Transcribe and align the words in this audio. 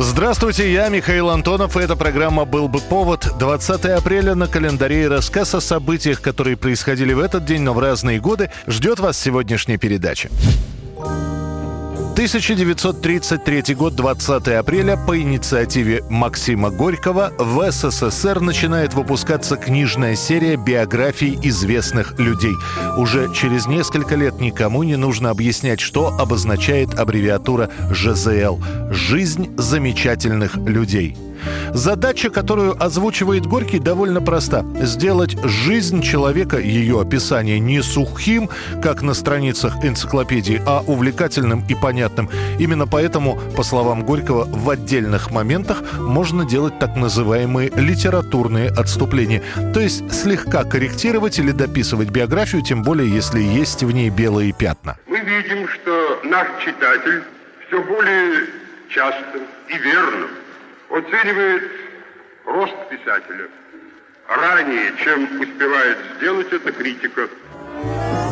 Здравствуйте, 0.00 0.72
я 0.72 0.88
Михаил 0.90 1.28
Антонов, 1.28 1.76
и 1.76 1.80
эта 1.80 1.96
программа 1.96 2.44
«Был 2.44 2.68
бы 2.68 2.78
повод». 2.78 3.32
20 3.36 3.84
апреля 3.86 4.36
на 4.36 4.46
календаре 4.46 5.02
и 5.02 5.08
рассказ 5.08 5.56
о 5.56 5.60
событиях, 5.60 6.22
которые 6.22 6.56
происходили 6.56 7.12
в 7.12 7.18
этот 7.18 7.44
день, 7.44 7.62
но 7.62 7.74
в 7.74 7.80
разные 7.80 8.20
годы, 8.20 8.48
ждет 8.68 9.00
вас 9.00 9.18
сегодняшняя 9.18 9.76
передача. 9.76 10.30
1933 12.18 13.76
год, 13.76 13.94
20 13.94 14.48
апреля, 14.48 14.96
по 14.96 15.16
инициативе 15.16 16.02
Максима 16.10 16.70
Горького 16.70 17.32
в 17.38 17.70
СССР 17.70 18.40
начинает 18.40 18.92
выпускаться 18.92 19.54
книжная 19.56 20.16
серия 20.16 20.56
биографий 20.56 21.38
известных 21.44 22.18
людей. 22.18 22.54
Уже 22.96 23.32
через 23.32 23.68
несколько 23.68 24.16
лет 24.16 24.40
никому 24.40 24.82
не 24.82 24.96
нужно 24.96 25.30
объяснять, 25.30 25.78
что 25.78 26.08
обозначает 26.08 26.98
аббревиатура 26.98 27.70
ЖЗЛ– 27.92 28.58
«Жизнь 28.90 29.54
замечательных 29.56 30.56
людей». 30.56 31.16
Задача, 31.72 32.30
которую 32.30 32.82
озвучивает 32.82 33.46
Горький, 33.46 33.78
довольно 33.78 34.20
проста. 34.20 34.64
Сделать 34.80 35.36
жизнь 35.44 36.02
человека, 36.02 36.58
ее 36.58 37.00
описание 37.00 37.58
не 37.58 37.82
сухим, 37.82 38.48
как 38.82 39.02
на 39.02 39.14
страницах 39.14 39.84
энциклопедии, 39.84 40.62
а 40.66 40.82
увлекательным 40.86 41.64
и 41.68 41.74
понятным. 41.74 42.28
Именно 42.58 42.86
поэтому, 42.86 43.38
по 43.56 43.62
словам 43.62 44.04
Горького, 44.04 44.44
в 44.44 44.68
отдельных 44.70 45.30
моментах 45.30 45.82
можно 45.98 46.44
делать 46.44 46.78
так 46.78 46.96
называемые 46.96 47.70
литературные 47.74 48.70
отступления. 48.70 49.42
То 49.74 49.80
есть 49.80 50.12
слегка 50.12 50.64
корректировать 50.64 51.38
или 51.38 51.52
дописывать 51.52 52.10
биографию, 52.10 52.62
тем 52.62 52.82
более 52.82 53.08
если 53.10 53.40
есть 53.40 53.82
в 53.82 53.90
ней 53.90 54.10
белые 54.10 54.52
пятна. 54.52 54.96
Мы 55.06 55.20
видим, 55.20 55.68
что 55.68 56.20
наш 56.24 56.46
читатель 56.64 57.22
все 57.66 57.82
более 57.82 58.46
часто 58.88 59.38
и 59.68 59.78
верно 59.78 60.26
оценивает 60.90 61.70
рост 62.44 62.88
писателя 62.88 63.48
ранее, 64.28 64.92
чем 65.02 65.40
успевает 65.40 65.98
сделать 66.16 66.52
это 66.52 66.72
критика. 66.72 67.28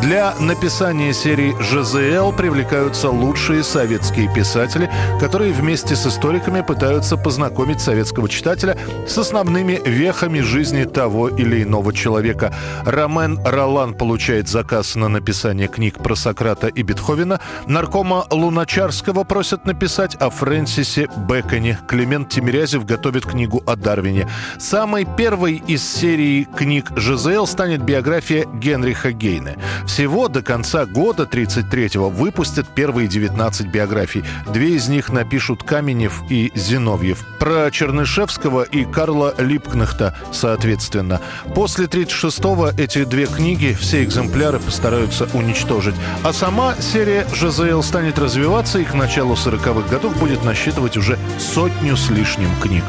Для 0.03 0.37
написания 0.39 1.13
серии 1.13 1.57
ЖЗЛ 1.61 2.31
привлекаются 2.31 3.11
лучшие 3.11 3.65
советские 3.65 4.33
писатели, 4.33 4.89
которые 5.19 5.53
вместе 5.53 5.97
с 5.97 6.07
историками 6.07 6.61
пытаются 6.61 7.17
познакомить 7.17 7.81
советского 7.81 8.29
читателя 8.29 8.77
с 9.09 9.19
основными 9.19 9.81
вехами 9.85 10.41
жизни 10.41 10.85
того 10.85 11.29
или 11.29 11.65
иного 11.65 11.93
человека. 11.93 12.55
Ромен 12.85 13.41
Ролан 13.45 13.95
получает 13.95 14.49
заказ 14.49 14.95
на 14.95 15.09
написание 15.09 15.67
книг 15.67 15.99
про 15.99 16.15
Сократа 16.15 16.69
и 16.69 16.83
Бетховена. 16.83 17.41
Наркома 17.67 18.27
Луначарского 18.31 19.25
просят 19.25 19.65
написать 19.65 20.15
о 20.17 20.31
Фрэнсисе 20.31 21.09
Бэконе. 21.17 21.81
Климент 21.89 22.29
Тимирязев 22.29 22.85
готовит 22.85 23.27
книгу 23.27 23.61
о 23.67 23.75
Дарвине. 23.75 24.29
Самой 24.59 25.05
первой 25.05 25.63
из 25.67 25.83
серии 25.83 26.45
книг 26.45 26.93
ЖЗЛ 26.97 27.47
станет 27.47 27.83
биография 27.83 28.45
Генриха 28.55 29.11
Гейне. 29.37 29.56
Всего 29.87 30.29
до 30.29 30.42
конца 30.42 30.87
года 30.87 31.25
33-го 31.25 32.09
выпустят 32.11 32.67
первые 32.69 33.09
19 33.09 33.67
биографий. 33.67 34.25
Две 34.53 34.75
из 34.75 34.89
них 34.89 35.11
напишут 35.11 35.62
Каменев 35.62 36.23
и 36.31 36.53
Зиновьев. 36.55 37.25
Про 37.39 37.71
Чернышевского 37.71 38.62
и 38.62 38.84
Карла 38.84 39.34
Липкнехта, 39.38 40.16
соответственно. 40.33 41.21
После 41.55 41.87
36-го 41.87 42.71
эти 42.77 43.05
две 43.05 43.27
книги 43.27 43.77
все 43.78 44.05
экземпляры 44.05 44.59
постараются 44.59 45.28
уничтожить. 45.34 45.94
А 46.22 46.32
сама 46.32 46.75
серия 46.81 47.27
ЖЗЛ 47.34 47.82
станет 47.82 48.19
развиваться 48.19 48.78
и 48.78 48.84
к 48.84 48.94
началу 48.94 49.34
40-х 49.34 49.88
годов 49.88 50.19
будет 50.19 50.44
насчитывать 50.44 50.97
уже 50.97 51.19
сотню 51.38 51.97
с 51.97 52.11
лишним 52.11 52.50
книг. 52.61 52.84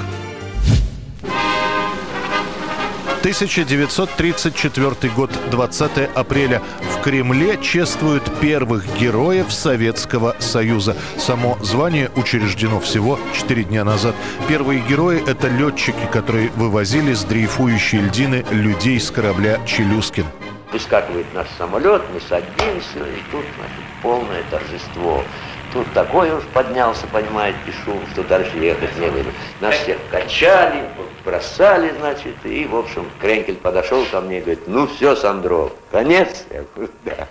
1934 3.28 5.14
год, 5.14 5.30
20 5.52 6.16
апреля. 6.16 6.62
В 6.80 7.02
Кремле 7.02 7.60
чествуют 7.62 8.24
первых 8.40 8.86
героев 8.98 9.52
Советского 9.52 10.38
Союза. 10.40 10.96
Само 11.18 11.58
звание 11.62 12.10
учреждено 12.16 12.80
всего 12.80 13.20
4 13.36 13.66
дня 13.66 13.84
назад. 13.84 14.16
Первые 14.48 14.80
герои– 14.80 15.22
это 15.28 15.50
летчики, 15.50 16.08
которые 16.10 16.52
вывозили 16.56 17.14
с 17.14 17.26
дрейфующей 17.26 18.00
льдины 18.00 18.46
людей 18.50 18.98
с 18.98 19.12
корабля 19.12 19.60
«Челюскин». 19.66 20.26
Выскакивает 20.72 21.26
наш 21.34 21.48
самолет, 21.58 22.04
мы 22.14 22.22
садимся, 22.30 23.00
и 23.00 23.22
тут 23.30 23.44
значит, 23.58 23.84
полное 24.02 24.44
торжество. 24.50 25.22
Тут 25.78 25.94
такой 25.94 26.32
уж 26.32 26.44
поднялся, 26.56 27.06
понимаете, 27.06 27.60
шум, 27.86 28.02
что 28.12 28.24
дальше 28.24 28.58
ехать 28.58 28.98
не 28.98 29.12
было. 29.12 29.32
Нас 29.62 29.76
всех 29.76 29.98
качали, 30.10 30.82
бросали, 31.24 31.94
значит, 32.00 32.36
и, 32.46 32.66
в 32.66 32.76
общем, 32.76 33.06
Кренкель 33.20 33.58
подошел 33.58 34.04
ко 34.10 34.22
мне 34.22 34.38
и 34.38 34.42
говорит, 34.42 34.62
ну 34.66 34.88
все, 34.88 35.16
Сандров, 35.16 35.74
конец? 35.92 36.46
Я 36.50 36.64
говорю, 36.74 36.92
да. 37.06 37.28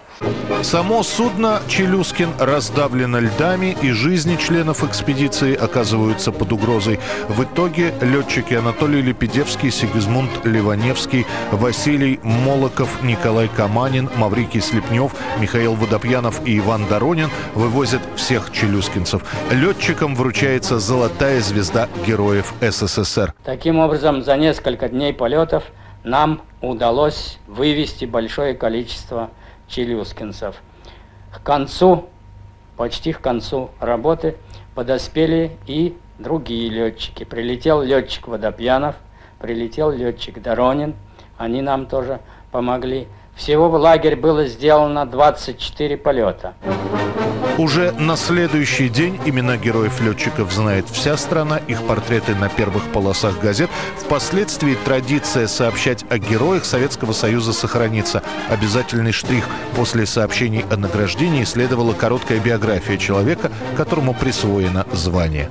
Само 0.62 1.02
судно 1.02 1.60
«Челюскин» 1.68 2.30
раздавлено 2.38 3.20
льдами, 3.20 3.76
и 3.82 3.92
жизни 3.92 4.36
членов 4.36 4.82
экспедиции 4.82 5.54
оказываются 5.54 6.32
под 6.32 6.52
угрозой. 6.52 6.98
В 7.28 7.42
итоге 7.44 7.92
летчики 8.00 8.54
Анатолий 8.54 9.02
Лепедевский, 9.02 9.70
Сигизмунд 9.70 10.30
Ливаневский, 10.44 11.26
Василий 11.52 12.18
Молоков, 12.22 13.02
Николай 13.02 13.48
Каманин, 13.48 14.10
Маврикий 14.16 14.60
Слепнев, 14.60 15.12
Михаил 15.38 15.74
Водопьянов 15.74 16.40
и 16.46 16.58
Иван 16.58 16.86
Доронин 16.86 17.30
вывозят 17.54 18.00
всех 18.36 18.52
челюскинцев. 18.52 19.22
Летчикам 19.50 20.14
вручается 20.14 20.78
золотая 20.78 21.41
звезда 21.41 21.88
Героев 22.06 22.52
СССР. 22.60 23.34
Таким 23.44 23.78
образом, 23.78 24.22
за 24.22 24.36
несколько 24.36 24.91
дней 24.91 25.14
полетов 25.14 25.64
нам 26.04 26.42
удалось 26.60 27.38
вывести 27.47 28.04
большое 28.04 28.52
количество 28.54 29.30
челюскинцев. 29.69 30.56
К 31.32 31.42
концу, 31.42 32.10
почти 32.76 33.14
к 33.14 33.22
концу 33.22 33.70
работы 33.80 34.36
подоспели 34.74 35.56
и 35.66 35.97
другие 36.18 36.68
летчики. 36.68 37.24
Прилетел 37.24 37.80
летчик 37.80 38.28
Водопьянов, 38.28 38.97
прилетел 39.41 39.91
летчик 39.91 40.42
Доронин, 40.42 40.94
они 41.38 41.62
нам 41.62 41.86
тоже 41.86 42.20
помогли. 42.53 43.08
Всего 43.34 43.70
в 43.70 43.74
лагерь 43.76 44.16
было 44.16 44.44
сделано 44.47 45.06
24 45.06 45.97
полета. 45.97 46.54
Уже 47.58 47.92
на 47.92 48.16
следующий 48.16 48.90
день 48.90 49.18
имена 49.24 49.56
героев-летчиков 49.56 50.52
знает 50.52 50.90
вся 50.90 51.16
страна, 51.16 51.56
их 51.56 51.82
портреты 51.84 52.34
на 52.34 52.50
первых 52.50 52.84
полосах 52.92 53.40
газет. 53.40 53.70
Впоследствии 53.98 54.76
традиция 54.84 55.46
сообщать 55.46 56.04
о 56.10 56.18
героях 56.18 56.66
Советского 56.66 57.12
Союза 57.12 57.54
сохранится. 57.54 58.22
Обязательный 58.50 59.12
штрих 59.12 59.46
после 59.74 60.04
сообщений 60.04 60.66
о 60.70 60.76
награждении 60.76 61.44
следовала 61.44 61.94
короткая 61.94 62.40
биография 62.40 62.98
человека, 62.98 63.50
которому 63.74 64.12
присвоено 64.12 64.86
звание. 64.92 65.48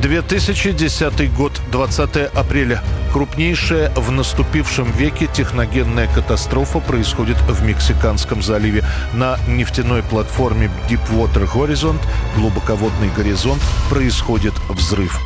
2010 0.00 1.34
год, 1.34 1.52
20 1.70 2.16
апреля. 2.34 2.82
Крупнейшая 3.14 3.92
в 3.94 4.10
наступившем 4.10 4.90
веке 4.90 5.28
техногенная 5.32 6.08
катастрофа 6.08 6.80
происходит 6.80 7.36
в 7.42 7.64
Мексиканском 7.64 8.42
заливе. 8.42 8.82
На 9.12 9.38
нефтяной 9.46 10.02
платформе 10.02 10.68
Deepwater 10.90 11.46
Horizon, 11.46 11.94
глубоководный 12.36 13.10
горизонт, 13.16 13.62
происходит 13.88 14.54
взрыв. 14.68 15.20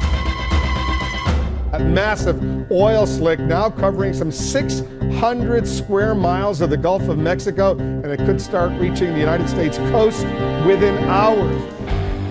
Massive 1.73 2.39
oil 2.71 3.07
slick 3.07 3.41
now 3.41 3.71
covering 3.71 4.13
some 4.13 4.31
600 4.31 5.67
square 5.67 6.15
miles 6.15 6.61
of 6.61 6.69
the 6.69 6.77
Gulf 6.77 7.09
of 7.09 7.17
Mexico, 7.17 7.75
and 7.79 8.05
it 8.05 8.19
could 8.27 8.39
start 8.39 8.71
reaching 8.79 9.15
the 9.15 9.21
United 9.21 9.49
States 9.49 9.79
coast 9.91 10.27
within 10.67 10.95
hours. 11.09 11.78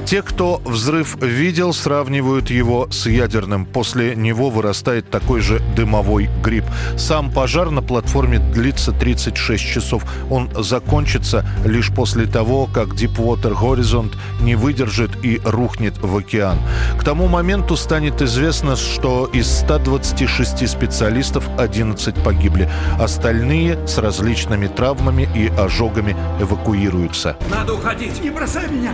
Те, 0.07 0.21
кто 0.21 0.61
взрыв 0.63 1.21
видел, 1.21 1.73
сравнивают 1.73 2.49
его 2.49 2.87
с 2.89 3.07
ядерным. 3.07 3.65
После 3.65 4.15
него 4.15 4.49
вырастает 4.49 5.09
такой 5.09 5.41
же 5.41 5.59
дымовой 5.75 6.29
гриб. 6.41 6.63
Сам 6.95 7.29
пожар 7.29 7.71
на 7.71 7.81
платформе 7.81 8.39
длится 8.39 8.93
36 8.93 9.61
часов. 9.65 10.05
Он 10.29 10.49
закончится 10.55 11.45
лишь 11.65 11.93
после 11.93 12.25
того, 12.25 12.69
как 12.73 12.93
Deepwater 12.93 13.53
Horizon 13.53 14.15
не 14.39 14.55
выдержит 14.55 15.11
и 15.25 15.41
рухнет 15.43 15.97
в 15.97 16.15
океан. 16.15 16.57
К 16.97 17.03
тому 17.03 17.27
моменту 17.27 17.75
станет 17.75 18.21
известно, 18.21 18.77
что 18.77 19.29
из 19.33 19.51
126 19.59 20.69
специалистов 20.69 21.49
11 21.57 22.15
погибли. 22.23 22.69
Остальные 22.97 23.85
с 23.85 23.97
различными 23.97 24.67
травмами 24.67 25.27
и 25.35 25.49
ожогами 25.49 26.15
эвакуируются. 26.39 27.35
Надо 27.51 27.73
уходить! 27.73 28.23
Не 28.23 28.29
бросай 28.29 28.69
меня! 28.69 28.93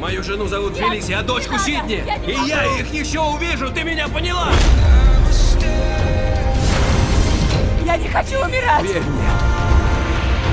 Мою 0.00 0.22
жену 0.22 0.46
зовут 0.48 0.76
Фелисия, 0.76 1.20
а 1.20 1.22
дочку 1.22 1.58
Сидни. 1.58 2.04
И 2.26 2.48
я 2.48 2.64
их 2.78 2.92
еще 2.92 3.20
увижу, 3.20 3.70
ты 3.70 3.84
меня 3.84 4.08
поняла? 4.08 4.52
Я 7.84 7.96
не 7.96 8.08
хочу 8.08 8.38
умирать! 8.38 8.82
Верь 8.82 9.02
мне. 9.02 9.21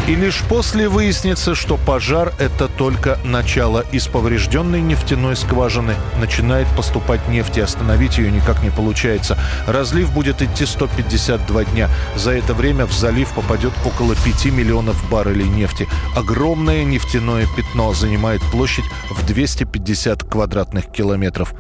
И 0.10 0.16
лишь 0.16 0.42
после 0.42 0.90
выяснится, 0.90 1.54
что 1.54 1.78
пожар– 1.78 2.34
это 2.40 2.68
только 2.68 3.20
начало. 3.24 3.86
Из 3.92 4.08
поврежденной 4.08 4.82
нефтяной 4.82 5.36
скважины 5.36 5.94
начинает 6.20 6.68
поступать 6.76 7.28
нефть, 7.28 7.58
и 7.58 7.62
остановить 7.62 8.18
ее 8.18 8.32
никак 8.32 8.64
не 8.64 8.72
получается. 8.72 9.38
Разлив 9.68 10.12
будет 10.12 10.42
идти 10.42 10.66
152 10.66 11.66
дня. 11.66 11.90
За 12.16 12.32
это 12.32 12.56
время 12.56 12.88
в 12.88 12.92
залив 12.92 13.32
попадет 13.36 13.72
около 13.86 14.16
5 14.16 14.46
миллионов 14.46 14.98
баррелей 15.12 15.48
нефти. 15.48 15.88
Огромное 16.16 16.84
нефтяное 16.84 17.46
пятно 17.56 17.94
занимает 17.94 18.42
площадь 18.52 18.86
в 19.12 19.24
250 19.28 20.24
квадратных 20.24 20.88
километров. 20.88 21.54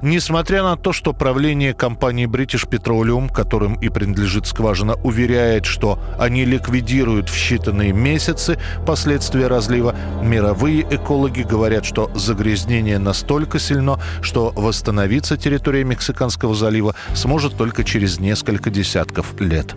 Несмотря 0.00 0.62
на 0.62 0.76
то, 0.76 0.92
что 0.92 1.12
правление 1.12 1.74
компании 1.74 2.28
British 2.28 2.68
Petroleum, 2.68 3.32
которым 3.34 3.74
и 3.74 3.88
принадлежит 3.88 4.46
скважина, 4.46 4.94
уверяет, 5.02 5.66
что 5.66 5.98
они 6.20 6.44
ликвидируют 6.44 7.30
в 7.30 7.34
считанные 7.34 7.95
месяцы 7.96 8.58
последствия 8.86 9.46
разлива, 9.46 9.94
мировые 10.22 10.82
экологи 10.90 11.42
говорят, 11.42 11.84
что 11.84 12.10
загрязнение 12.14 12.98
настолько 12.98 13.58
сильно, 13.58 13.98
что 14.22 14.52
восстановиться 14.54 15.36
территория 15.36 15.84
Мексиканского 15.84 16.54
залива 16.54 16.94
сможет 17.14 17.56
только 17.56 17.84
через 17.84 18.20
несколько 18.20 18.70
десятков 18.70 19.40
лет. 19.40 19.74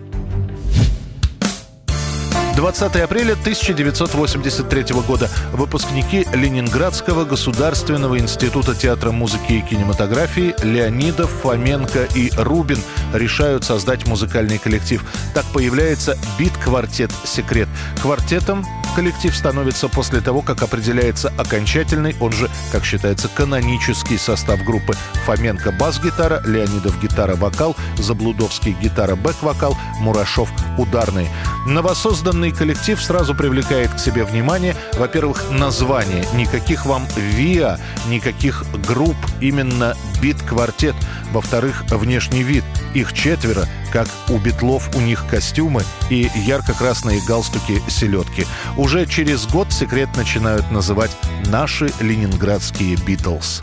20 2.60 2.94
апреля 2.96 3.32
1983 3.32 4.94
года 5.06 5.30
выпускники 5.52 6.26
Ленинградского 6.34 7.24
государственного 7.24 8.18
института 8.18 8.74
театра, 8.74 9.12
музыки 9.12 9.52
и 9.54 9.62
кинематографии 9.62 10.54
Леонидов, 10.62 11.30
Фоменко 11.42 12.06
и 12.14 12.30
Рубин 12.36 12.82
решают 13.14 13.64
создать 13.64 14.06
музыкальный 14.06 14.58
коллектив. 14.58 15.02
Так 15.32 15.46
появляется 15.54 16.18
бит-квартет 16.38 17.10
«Секрет». 17.24 17.68
Квартетом 18.02 18.66
коллектив 18.90 19.34
становится 19.36 19.88
после 19.88 20.20
того, 20.20 20.42
как 20.42 20.62
определяется 20.62 21.32
окончательный, 21.36 22.14
он 22.20 22.32
же, 22.32 22.50
как 22.72 22.84
считается, 22.84 23.28
канонический 23.28 24.18
состав 24.18 24.62
группы. 24.64 24.94
Фоменко 25.26 25.72
бас-гитара, 25.72 26.42
Леонидов 26.46 27.00
гитара-вокал, 27.00 27.76
Заблудовский 27.96 28.76
гитара-бэк-вокал, 28.80 29.76
Мурашов 30.00 30.50
ударный. 30.78 31.28
Новосозданный 31.66 32.52
коллектив 32.52 33.00
сразу 33.00 33.34
привлекает 33.34 33.92
к 33.94 33.98
себе 33.98 34.24
внимание. 34.24 34.76
Во-первых, 34.94 35.50
название. 35.50 36.24
Никаких 36.34 36.86
вам 36.86 37.06
ВИА, 37.16 37.78
никаких 38.08 38.64
групп, 38.86 39.16
именно 39.40 39.94
бит-квартет. 40.20 40.94
Во-вторых, 41.32 41.84
внешний 41.90 42.42
вид. 42.42 42.64
Их 42.94 43.12
четверо, 43.12 43.66
как 43.90 44.08
у 44.28 44.38
битлов 44.38 44.88
у 44.94 45.00
них 45.00 45.26
костюмы 45.28 45.82
и 46.08 46.30
ярко-красные 46.34 47.20
галстуки-селедки. 47.26 48.46
Уже 48.76 49.06
через 49.06 49.46
год 49.46 49.72
секрет 49.72 50.08
начинают 50.16 50.70
называть 50.70 51.10
«наши 51.46 51.92
ленинградские 52.00 52.96
Битлз». 52.96 53.60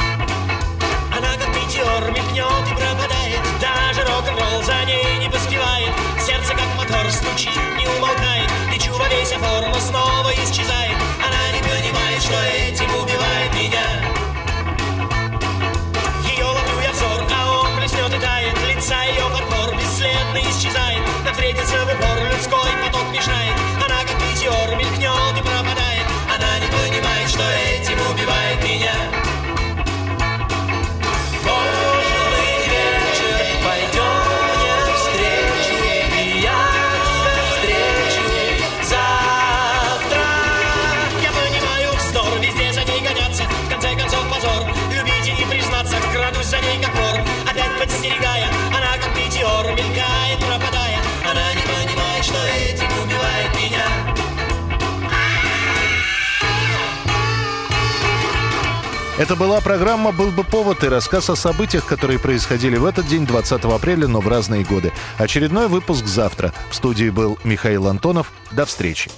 Она 1.15 1.33
как 1.37 1.49
метеор 1.55 2.11
мелькнет 2.11 2.67
и 2.69 2.75
пропадает 2.75 3.41
Даже 3.61 4.01
рок-н-ролл 4.01 4.63
за 4.63 4.85
ней 4.85 5.19
не 5.19 5.29
поспевает 5.29 5.93
Сердце 6.25 6.53
как 6.53 6.75
мотор 6.77 7.11
стучит, 7.11 7.59
не 7.79 7.87
умолкает 7.87 8.16
Это 59.17 59.35
была 59.35 59.61
программа 59.61 60.11
«Был 60.11 60.29
бы 60.29 60.43
повод» 60.43 60.83
и 60.83 60.87
рассказ 60.87 61.31
о 61.31 61.35
событиях, 61.35 61.85
которые 61.87 62.19
происходили 62.19 62.77
в 62.77 62.85
этот 62.85 63.07
день, 63.07 63.25
20 63.25 63.65
апреля, 63.65 64.07
но 64.07 64.19
в 64.19 64.27
разные 64.27 64.63
годы. 64.63 64.93
Очередной 65.17 65.67
выпуск 65.67 66.05
завтра. 66.05 66.53
В 66.69 66.75
студии 66.75 67.09
был 67.09 67.39
Михаил 67.43 67.87
Антонов. 67.87 68.31
До 68.51 68.65
встречи. 68.67 69.09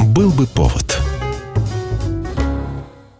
«Был 0.00 0.30
бы 0.30 0.48
повод» 0.48 1.00